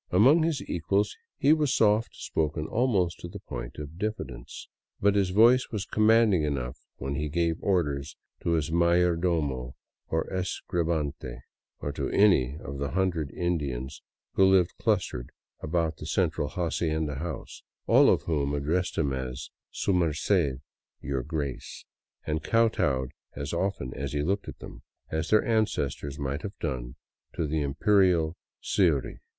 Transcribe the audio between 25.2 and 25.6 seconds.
their